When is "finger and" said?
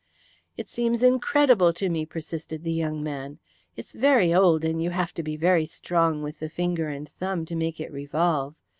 6.49-7.07